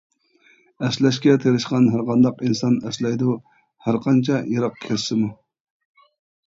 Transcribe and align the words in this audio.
ئەسلەشكە 0.85 1.35
تىرىشقان 1.43 1.85
ھەرقانداق 1.97 2.41
ئىنسان، 2.47 2.81
ئەسلەيدۇ 2.91 3.37
ھەرقانچە 3.89 4.43
يىراق 4.57 4.83
كەتسىمۇ. 4.89 5.31